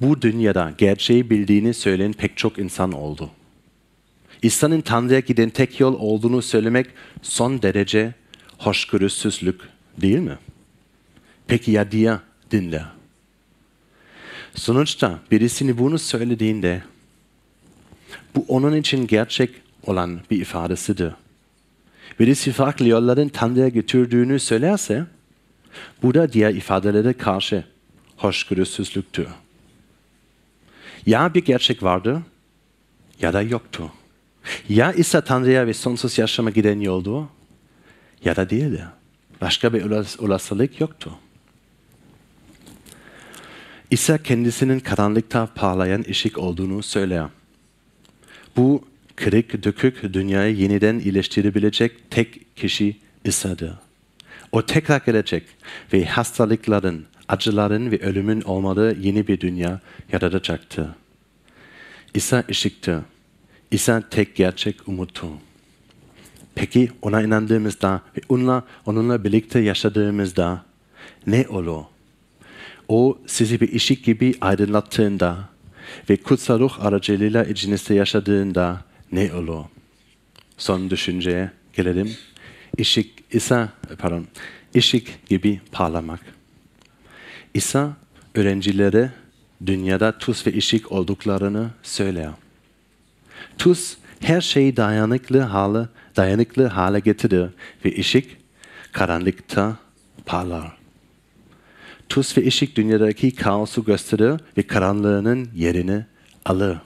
Bu 0.00 0.22
dünyada 0.22 0.72
gerçeği 0.78 1.30
bildiğini 1.30 1.74
söyleyen 1.74 2.12
pek 2.12 2.36
çok 2.36 2.58
insan 2.58 2.92
oldu. 2.92 3.30
İsa'nın 4.42 4.80
Tanrı'ya 4.80 5.20
giden 5.20 5.50
tek 5.50 5.80
yol 5.80 5.94
olduğunu 6.00 6.42
söylemek 6.42 6.86
son 7.22 7.62
derece 7.62 8.14
hoşgörüsüzlük 8.58 9.60
değil 10.00 10.18
mi? 10.18 10.38
Peki 11.46 11.70
ya 11.70 11.92
diğer 11.92 12.18
dinler? 12.50 12.84
Sonuçta 14.54 15.18
birisini 15.30 15.78
bunu 15.78 15.98
söylediğinde 15.98 16.82
bu 18.34 18.44
onun 18.48 18.76
için 18.76 19.06
gerçek 19.06 19.50
olan 19.86 20.20
bir 20.30 20.40
ifadesidir. 20.40 21.12
Birisi 22.20 22.52
farklı 22.52 22.88
yolların 22.88 23.28
Tanrı'ya 23.28 23.68
götürdüğünü 23.68 24.40
söylerse 24.40 25.06
bu 26.02 26.14
da 26.14 26.32
diğer 26.32 26.54
ifadelere 26.54 27.12
karşı 27.12 27.64
hoşgörüsüzlüktür. 28.16 29.26
Ya 31.06 31.34
bir 31.34 31.44
gerçek 31.44 31.82
vardı 31.82 32.22
ya 33.20 33.32
da 33.32 33.42
yoktu. 33.42 33.92
Ya 34.68 34.92
ise 34.92 35.20
Tanrı'ya 35.20 35.66
ve 35.66 35.74
sonsuz 35.74 36.18
yaşama 36.18 36.50
giden 36.50 36.80
yoldu 36.80 37.28
ya 38.24 38.36
da 38.36 38.50
değildi. 38.50 38.84
Başka 39.40 39.72
bir 39.74 39.84
olasılık 40.18 40.80
yoktu. 40.80 41.12
İsa 43.90 44.18
kendisinin 44.18 44.80
karanlıkta 44.80 45.46
parlayan 45.54 46.04
ışık 46.08 46.38
olduğunu 46.38 46.82
söyler. 46.82 47.26
Bu 48.56 48.84
kırık 49.16 49.64
dökük 49.64 50.02
dünyayı 50.14 50.56
yeniden 50.56 50.98
iyileştirebilecek 50.98 52.10
tek 52.10 52.56
kişi 52.56 52.96
İsa'dır. 53.24 53.72
O 54.52 54.66
tekrar 54.66 55.00
gelecek 55.06 55.42
ve 55.92 56.04
hastalıkların, 56.04 57.06
acıların 57.28 57.90
ve 57.90 58.00
ölümün 58.00 58.40
olmadığı 58.40 58.98
yeni 58.98 59.28
bir 59.28 59.40
dünya 59.40 59.80
yaratacaktır. 60.12 60.86
İsa 62.14 62.44
ışıktır. 62.50 63.00
İsa 63.70 64.02
tek 64.10 64.36
gerçek 64.36 64.88
umuttur. 64.88 65.28
Peki 66.54 66.90
ona 67.02 67.22
inandığımızda 67.22 68.02
ve 68.16 68.20
onunla, 68.28 68.64
onunla 68.86 69.24
birlikte 69.24 69.58
yaşadığımızda 69.58 70.64
ne 71.26 71.46
olur? 71.48 71.84
O 72.88 73.18
sizi 73.26 73.60
bir 73.60 73.74
ışık 73.74 74.04
gibi 74.04 74.34
aydınlattığında 74.40 75.48
ve 76.10 76.16
kutsal 76.16 76.58
ruh 76.60 76.84
aracılığıyla 76.84 77.44
içinizde 77.44 77.94
yaşadığında 77.94 78.84
ne 79.12 79.32
olur? 79.34 79.64
Son 80.58 80.90
düşünceye 80.90 81.50
gelelim. 81.72 82.16
Işık, 82.78 83.06
İsa, 83.32 83.68
pardon, 83.98 84.26
ışık 84.76 85.26
gibi 85.26 85.60
parlamak. 85.72 86.20
İsa 87.54 87.96
öğrencilere 88.34 89.12
dünyada 89.66 90.18
tuz 90.18 90.46
ve 90.46 90.56
ışık 90.56 90.92
olduklarını 90.92 91.70
söyler. 91.82 92.30
Tuz 93.58 93.96
her 94.20 94.40
şeyi 94.40 94.76
dayanıklı 94.76 95.40
hale, 95.40 95.88
dayanıklı 96.16 96.66
hale 96.66 97.00
getirir 97.00 97.50
ve 97.84 97.98
ışık 97.98 98.26
karanlıkta 98.92 99.76
parlar. 100.26 100.78
Tuz 102.08 102.38
ve 102.38 102.46
ışık 102.46 102.76
dünyadaki 102.76 103.34
kaosu 103.34 103.84
gösterir 103.84 104.40
ve 104.56 104.62
karanlığının 104.62 105.48
yerini 105.54 106.04
alır. 106.44 106.78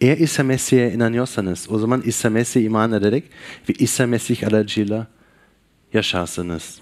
Eğer 0.00 0.18
İsa 0.18 0.42
Mesih'e 0.42 0.92
inanıyorsanız 0.92 1.66
o 1.70 1.78
zaman 1.78 2.02
İsa 2.04 2.30
Mesih'e 2.30 2.62
iman 2.64 2.92
ederek 2.92 3.24
ve 3.68 3.72
İsa 3.78 4.06
Mesih 4.06 4.46
aracıyla 4.48 5.06
yaşarsınız. 5.92 6.78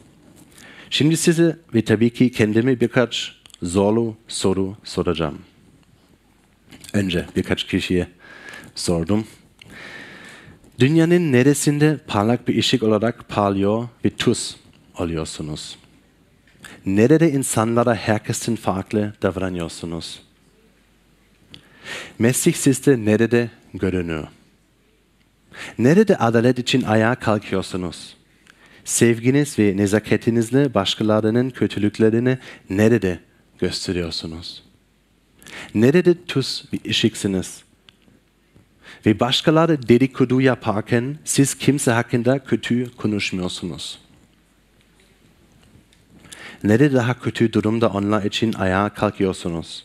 Şimdi 0.91 1.17
size 1.17 1.57
ve 1.75 1.85
tabii 1.85 2.11
ki 2.11 2.31
kendime 2.31 2.81
birkaç 2.81 3.37
zorlu 3.63 4.17
soru 4.29 4.77
soracağım. 4.85 5.39
Önce 6.93 7.27
birkaç 7.37 7.65
kişiye 7.65 8.09
sordum. 8.75 9.27
Dünyanın 10.79 11.33
neresinde 11.33 11.99
parlak 12.07 12.49
bir 12.49 12.59
ışık 12.59 12.83
olarak 12.83 13.29
parlıyor 13.29 13.89
ve 14.05 14.11
tuz 14.11 14.57
oluyorsunuz? 14.99 15.79
Nerede 16.87 17.33
insanlara 17.33 17.95
herkesin 17.95 18.57
farklı 18.57 19.15
davranıyorsunuz? 19.23 20.23
Mesih 22.19 22.55
sizde 22.55 23.05
nerede 23.05 23.51
görünüyor? 23.75 24.27
Nerede 25.79 26.17
adalet 26.17 26.59
için 26.59 26.83
ayağa 26.83 27.15
kalkıyorsunuz? 27.15 28.17
Sevginiz 28.85 29.59
ve 29.59 29.77
nezaketinizle 29.77 30.75
başkalarının 30.75 31.51
kötülüklerini 31.51 32.39
nerede 32.71 33.21
gösteriyorsunuz? 33.59 34.63
Nerede 35.75 36.25
tuz 36.25 36.65
ve 36.73 36.91
ışıksınız? 36.91 37.63
Ve 39.07 39.21
başkaları 39.21 39.89
dedikodu 39.89 40.41
yaparken 40.41 41.19
siz 41.25 41.55
kimse 41.55 41.91
hakkında 41.91 42.39
kötü 42.39 42.97
konuşmuyorsunuz. 42.97 43.99
Nerede 46.65 46.93
daha 46.93 47.21
kötü 47.21 47.53
durumda 47.53 47.89
onlar 47.89 48.25
için 48.25 48.53
ayağa 48.53 48.89
kalkıyorsunuz? 48.89 49.85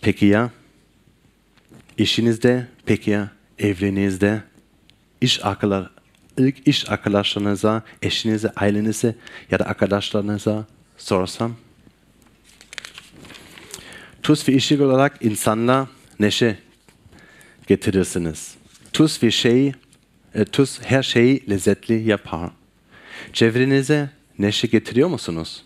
Peki 0.00 0.26
ya 0.26 0.50
işinizde, 1.98 2.66
peki 2.86 3.10
ya 3.10 3.30
evliliğinizde, 3.58 4.42
iş, 5.20 5.44
arkadaş, 5.44 5.86
iş 6.66 6.90
arkadaşlarınıza, 6.90 7.82
eşinize, 8.02 8.52
ailenize 8.56 9.14
ya 9.50 9.58
da 9.58 9.66
arkadaşlarınıza 9.66 10.66
sorsam? 10.96 11.56
Tuz 14.22 14.48
ve 14.48 14.56
ışık 14.56 14.80
olarak 14.80 15.24
insanla 15.24 15.88
neşe 16.20 16.58
getirirsiniz. 17.66 18.54
Tuz 18.92 19.22
ve 19.22 19.30
şey, 19.30 19.72
e, 20.34 20.44
tuz 20.44 20.80
her 20.82 21.02
şeyi 21.02 21.50
lezzetli 21.50 22.08
yapar. 22.08 22.50
Çevrenize 23.32 24.10
neşe 24.38 24.66
getiriyor 24.66 25.08
musunuz? 25.08 25.64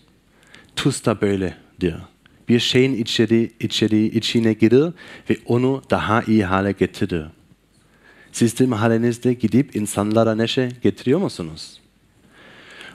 Tuz 0.77 1.05
da 1.05 1.21
böyle 1.21 1.57
diyor. 1.81 2.01
Bir 2.49 2.61
şeyin 2.61 2.95
içeri, 2.95 3.51
içeri, 3.61 4.05
içine 4.05 4.53
girir 4.53 4.93
ve 5.31 5.37
onu 5.47 5.83
daha 5.91 6.23
iyi 6.23 6.45
hale 6.45 6.73
getirir. 6.73 7.27
Siz 8.33 8.59
de 8.59 8.67
mahallenizde 8.67 9.33
gidip 9.33 9.77
insanlara 9.77 10.35
neşe 10.35 10.71
getiriyor 10.83 11.19
musunuz? 11.19 11.81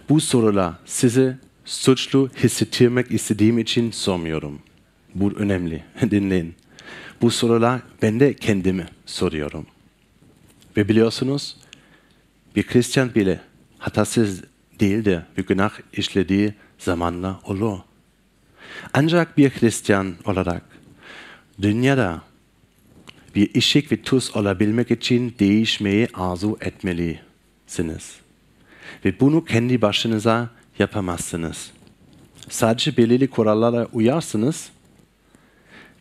Bu 0.10 0.22
sorular 0.22 0.74
sizi 0.86 1.38
suçlu 1.66 2.30
hissettirmek 2.44 3.12
istediğim 3.12 3.60
için 3.60 3.92
sormuyorum. 3.92 4.60
Bu 5.16 5.32
önemli. 5.32 5.84
Dinleyin. 6.12 6.56
Bu 7.21 7.32
sorular 7.32 7.82
ben 8.01 8.19
de 8.19 8.34
kendime 8.34 8.88
soruyorum. 9.06 9.65
Ve 10.77 10.89
biliyorsunuz 10.89 11.58
bir 12.56 12.63
Hristiyan 12.63 13.15
bile 13.15 13.39
hatasız 13.79 14.43
değildir 14.79 15.19
bir 15.38 15.45
günah 15.45 15.71
işlediği 15.93 16.53
zamanla 16.77 17.39
olur. 17.45 17.79
Ancak 18.93 19.38
bir 19.38 19.49
Hristiyan 19.49 20.15
olarak 20.25 20.63
dünyada 21.62 22.21
bir 23.36 23.56
ışık 23.56 23.91
ve 23.91 24.01
tuz 24.01 24.36
olabilmek 24.36 24.91
için 24.91 25.36
değişmeyi 25.39 26.08
arzu 26.13 26.58
etmelisiniz. 26.62 28.15
Ve 29.06 29.19
bunu 29.19 29.45
kendi 29.45 29.82
başınıza 29.82 30.49
yapamazsınız. 30.79 31.71
Sadece 32.49 32.97
belirli 32.97 33.27
kurallara 33.27 33.86
uyarsınız, 33.93 34.69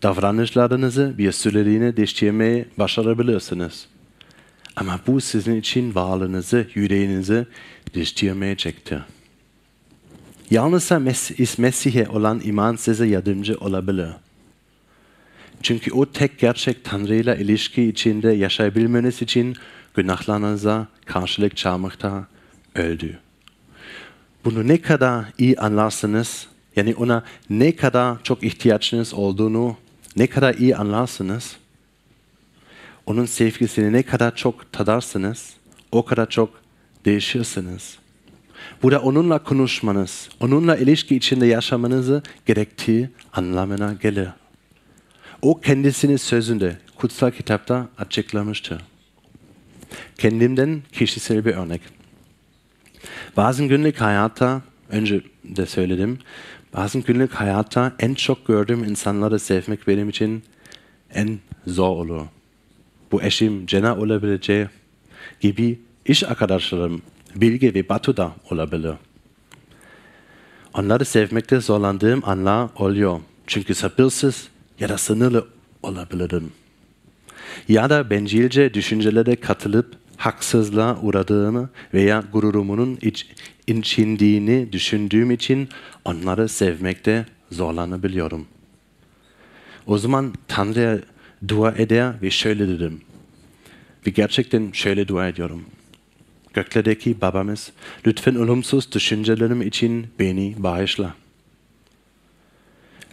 davranışlarınızı 0.03 1.15
bir 1.19 1.33
süreliğine 1.33 1.97
değiştirmeyi 1.97 2.65
başarabilirsiniz. 2.79 3.87
Ama 4.77 5.01
bu 5.07 5.21
sizin 5.21 5.57
için 5.57 5.95
varlığınızı, 5.95 6.67
yüreğinizi 6.75 7.47
değiştirmeyecektir. 7.95 9.01
Yalnızca 10.51 10.99
Mesih'e 11.59 12.09
olan 12.09 12.41
iman 12.45 12.77
size 12.77 13.07
yardımcı 13.07 13.57
olabilir. 13.61 14.09
Çünkü 15.63 15.93
o 15.93 16.07
tek 16.07 16.39
gerçek 16.39 16.85
Tanrı 16.85 17.15
ile 17.15 17.39
ilişki 17.41 17.83
içinde 17.83 18.31
yaşayabilmeniz 18.31 19.23
için 19.23 19.57
günahlarınıza 19.95 20.87
karşılık 21.05 21.57
çalmakta 21.57 22.27
öldü. 22.75 23.19
Bunu 24.45 24.69
ne 24.69 24.81
kadar 24.81 25.25
iyi 25.39 25.57
anlarsınız, 25.59 26.47
yani 26.77 26.95
ona 26.95 27.25
ne 27.51 27.77
kadar 27.77 28.23
çok 28.23 28.45
ihtiyaçınız 28.45 29.15
olduğunu 29.15 29.77
ne 30.17 30.27
kadar 30.27 30.55
iyi 30.55 30.77
anlarsınız, 30.77 31.57
onun 33.07 33.27
sevgisini 33.27 33.93
ne 33.93 34.03
kadar 34.03 34.37
çok 34.37 34.73
tadarsınız, 34.73 35.51
o 35.93 36.05
kadar 36.05 36.31
çok 36.31 36.51
değişirsiniz. 37.05 37.99
Bu 38.83 38.91
da 38.91 39.03
onunla 39.03 39.39
konuşmanız, 39.39 40.29
onunla 40.41 40.77
ilişki 40.77 41.17
içinde 41.17 41.47
yaşamanızı 41.47 42.23
gerektiği 42.47 43.11
anlamına 43.33 43.93
gelir. 43.93 44.29
O 45.43 45.61
kendisini 45.61 46.19
sözünde, 46.19 46.79
kutsal 46.97 47.31
kitapta 47.31 47.89
açıklamıştır. 47.99 48.83
Kendimden 50.19 50.83
kişisel 50.93 51.45
bir 51.45 51.55
örnek. 51.55 51.81
Bazen 53.37 53.69
günlük 53.69 54.01
hayatta, 54.01 54.63
önce 54.89 55.21
de 55.45 55.67
söyledim, 55.67 56.19
bazen 56.75 57.03
günlük 57.03 57.35
hayatta 57.35 57.93
en 57.99 58.15
çok 58.15 58.47
gördüğüm 58.47 58.85
insanları 58.85 59.39
sevmek 59.39 59.89
benim 59.89 60.09
için 60.09 60.43
en 61.15 61.39
zor 61.67 61.89
olur. 61.89 62.23
Bu 63.13 63.23
eşim 63.23 63.67
Cena 63.67 63.97
olabileceği 63.97 64.67
gibi 65.41 65.81
iş 66.07 66.25
arkadaşlarım 66.25 67.03
Bilge 67.35 67.75
ve 67.75 67.89
Batu 67.89 68.17
da 68.17 68.33
olabilir. 68.51 68.95
Onları 70.75 71.05
sevmekte 71.05 71.61
zorlandığım 71.61 72.23
anlar 72.25 72.69
oluyor. 72.77 73.21
Çünkü 73.47 73.75
sabırsız 73.75 74.49
ya 74.81 74.89
da 74.89 74.99
sınırlı 74.99 75.47
olabilirim. 75.83 76.53
Ya 77.69 77.91
da 77.91 78.11
bencilce 78.11 78.75
düşüncelere 78.75 79.37
katılıp 79.37 80.02
haksızlığa 80.23 81.01
uğradığımı 81.01 81.71
veya 81.95 82.25
gururumun 82.33 82.99
iç, 83.03 83.27
incindiğini 83.67 84.73
düşündüğüm 84.73 85.31
için 85.31 85.69
onları 86.05 86.49
sevmekte 86.49 87.27
zorlanabiliyorum. 87.51 88.47
O 89.87 89.99
zaman 89.99 90.35
Tanrı'ya 90.49 90.99
dua 91.49 91.73
eder 91.73 92.23
ve 92.23 92.31
şöyle 92.31 92.69
dedim. 92.69 93.01
Ve 94.07 94.11
gerçekten 94.11 94.71
şöyle 94.73 95.09
dua 95.09 95.29
ediyorum. 95.29 95.65
Göklerdeki 96.55 97.21
babamız, 97.21 97.73
lütfen 98.07 98.35
olumsuz 98.35 98.93
düşüncelerim 98.93 99.63
için 99.63 100.07
beni 100.19 100.55
bağışla. 100.59 101.15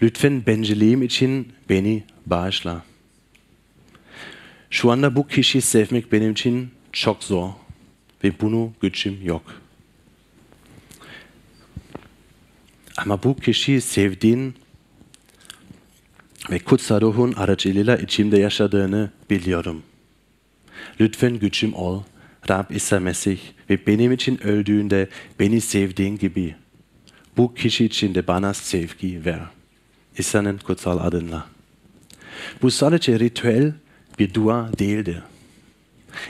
Lütfen 0.01 0.45
bencilliğim 0.45 1.03
için 1.03 1.47
beni 1.69 2.03
bağışla. 2.25 2.83
Şu 4.69 4.91
anda 4.91 5.15
bu 5.15 5.27
kişiyi 5.27 5.61
sevmek 5.61 6.11
benim 6.11 6.31
için 6.31 6.69
çok 6.91 7.23
zor 7.23 7.49
ve 8.23 8.32
bunu 8.41 8.73
gücüm 8.82 9.25
yok. 9.25 9.43
Ama 12.97 13.23
bu 13.23 13.36
kişiyi 13.36 13.82
sevdiğin 13.82 14.56
ve 16.52 16.60
kutsal 16.60 17.02
ruhun 17.02 17.34
aracılığıyla 17.34 17.97
içimde 17.97 18.38
yaşadığını 18.38 19.12
biliyorum. 19.30 19.84
Lütfen 20.99 21.39
gücüm 21.39 21.73
ol, 21.73 22.04
Rab 22.49 22.69
İsa 22.69 22.99
Mesih 22.99 23.39
ve 23.69 23.88
benim 23.88 24.12
için 24.12 24.43
öldüğünde 24.43 25.10
beni 25.39 25.62
sevdiğin 25.62 26.17
gibi 26.17 26.56
bu 27.38 27.54
kişi 27.54 27.86
için 27.86 28.15
de 28.15 28.28
bana 28.28 28.54
sevgi 28.54 29.25
ver. 29.25 29.39
İsa'nın 30.17 30.58
kutsal 30.58 30.99
adıyla. 30.99 31.45
Bu 32.62 32.71
sadece 32.71 33.19
ritüel 33.19 33.73
bir 34.19 34.34
dua 34.34 34.71
değildir. 34.80 35.21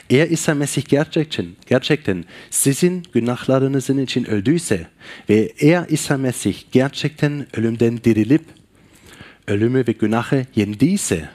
Eğer 0.09 0.29
İsa 0.29 0.53
Mesih 0.53 0.85
gerçekten, 0.85 1.45
gerçekten 1.67 2.25
sizin 2.49 3.03
günahlarınızın 3.13 3.97
için 3.97 4.25
öldüyse 4.25 4.87
ve 5.29 5.53
eğer 5.59 5.85
İsa 5.89 6.17
Mesih 6.17 6.55
gerçekten 6.71 7.47
ölümden 7.57 7.97
dirilip 8.03 8.43
ölümü 9.47 9.83
ve 9.87 9.91
günahı 9.91 10.45
yendiyse 10.55 11.29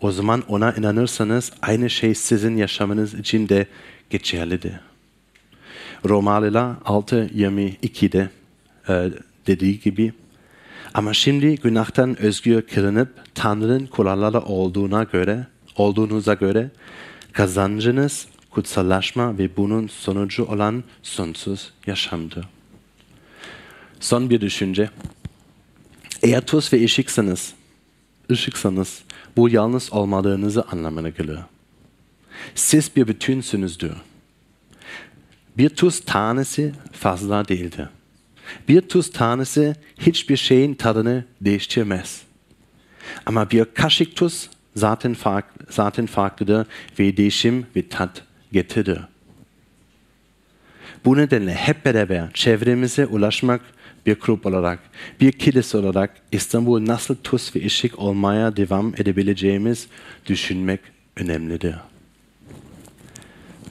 o 0.00 0.12
zaman 0.12 0.42
ona 0.48 0.72
inanırsanız 0.72 1.52
aynı 1.62 1.90
şey 1.90 2.14
sizin 2.14 2.56
yaşamınız 2.56 3.14
için 3.14 3.48
de 3.48 3.66
geçerlidir. 4.10 4.72
Romalılar 6.08 6.74
6.22'de 6.84 8.30
e, 8.88 9.10
dediği 9.46 9.80
gibi 9.80 10.12
ama 10.94 11.14
şimdi 11.14 11.56
günahtan 11.56 12.22
özgür 12.22 12.62
kılınıp 12.62 13.08
Tanrı'nın 13.34 13.86
kuralları 13.86 14.40
olduğuna 14.40 15.02
göre, 15.02 15.46
olduğunuza 15.76 16.34
göre 16.34 16.70
kazancınız 17.32 18.26
kutsallaşma 18.50 19.38
ve 19.38 19.56
bunun 19.56 19.86
sonucu 19.86 20.44
olan 20.44 20.84
sonsuz 21.02 21.72
yaşamdır. 21.86 22.48
Son 24.00 24.30
bir 24.30 24.40
düşünce. 24.40 24.90
Eğer 26.22 26.46
tuz 26.46 26.72
ve 26.72 26.84
ışıksanız, 26.84 27.54
ışıksanız 28.30 29.02
bu 29.36 29.48
yalnız 29.48 29.92
olmadığınızı 29.92 30.62
anlamına 30.62 31.08
gelir. 31.08 31.38
Siz 32.54 32.96
bir 32.96 33.08
bütünsünüzdür. 33.08 33.92
Bir 35.58 35.68
tuz 35.68 36.00
tanesi 36.00 36.72
fazla 36.92 37.48
değildir. 37.48 37.88
Bir 38.68 38.80
tuz 38.80 39.10
tanesi 39.10 39.76
hiçbir 39.98 40.36
şeyin 40.36 40.74
tadını 40.74 41.24
değiştirmez. 41.40 42.22
Ama 43.26 43.50
bir 43.50 43.64
kaşık 43.64 44.16
tuz 44.16 44.50
zaten, 44.76 45.14
fark, 45.14 45.44
zaten 45.70 46.06
farklıdır 46.06 46.66
ve 46.98 47.16
değişim 47.16 47.66
ve 47.76 47.88
tat 47.88 48.22
getirir. 48.52 48.98
Bu 51.04 51.16
nedenle 51.16 51.54
hep 51.54 51.84
beraber 51.84 52.32
çevremize 52.34 53.06
ulaşmak 53.06 53.60
bir 54.06 54.14
grup 54.20 54.46
olarak, 54.46 54.78
bir 55.20 55.32
kilise 55.32 55.78
olarak 55.78 56.16
İstanbul 56.32 56.86
nasıl 56.86 57.14
tuz 57.14 57.52
ve 57.56 57.66
ışık 57.66 57.98
olmaya 57.98 58.56
devam 58.56 58.94
edebileceğimiz 58.94 59.86
düşünmek 60.26 60.80
önemlidir. 61.16 61.74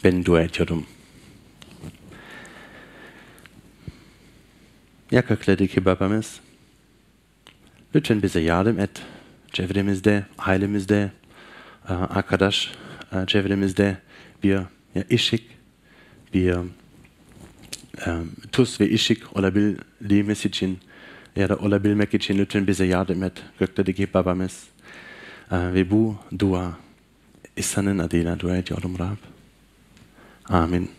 Ben 0.03 0.25
dua 0.25 0.41
ediyorum. 0.41 0.85
Ya 5.11 5.21
göklerdeki 5.29 5.85
babamız, 5.85 6.39
lütfen 7.95 8.21
bize 8.21 8.39
yardım 8.39 8.79
et. 8.79 9.01
Çevremizde, 9.53 10.25
ailemizde, 10.37 11.11
e, 11.89 11.93
arkadaş 11.93 12.71
e, 13.13 13.25
çevremizde 13.27 13.97
bir 14.43 14.59
ışık, 15.13 15.43
bir 16.33 16.53
um, 16.55 16.71
tuz 18.51 18.81
ve 18.81 18.93
ışık 18.93 19.37
olabildiğimiz 19.37 20.45
için 20.45 20.79
ya 21.35 21.49
da 21.49 21.55
olabilmek 21.55 22.13
için 22.13 22.37
lütfen 22.37 22.67
bize 22.67 22.85
yardım 22.85 23.23
et. 23.23 23.33
Göklerdeki 23.59 24.13
babamız. 24.13 24.63
Ve 25.51 25.91
bu 25.91 26.15
dua 26.39 26.77
İsa'nın 27.57 27.99
adıyla 27.99 28.39
dua 28.39 28.57
ediyorum 28.57 28.95
Rab. 28.99 29.17
Amin. 30.49 30.89